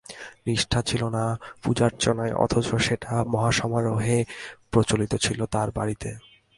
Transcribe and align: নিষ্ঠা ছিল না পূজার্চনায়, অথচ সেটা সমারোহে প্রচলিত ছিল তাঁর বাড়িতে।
নিষ্ঠা 0.45 0.79
ছিল 0.81 1.01
না 1.15 1.23
পূজার্চনায়, 1.63 2.33
অথচ 2.35 2.67
সেটা 2.87 3.11
সমারোহে 3.51 4.17
প্রচলিত 4.71 5.13
ছিল 5.15 5.39
তাঁর 5.45 5.69
বাড়িতে। 5.71 6.09